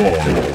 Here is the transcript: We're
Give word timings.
We're 0.00 0.49